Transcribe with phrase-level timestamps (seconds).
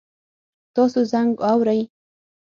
[0.75, 1.81] تاسو زنګ اورئ؟